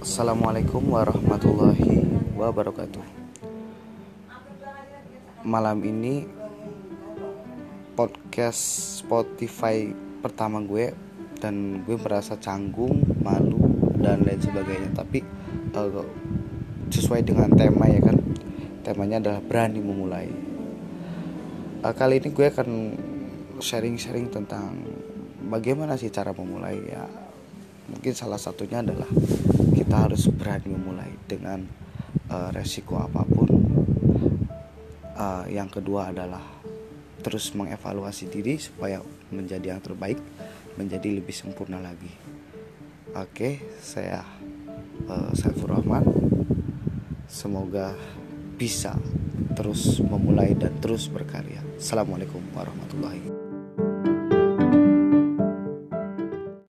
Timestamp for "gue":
10.64-10.96, 11.84-12.00, 22.32-22.48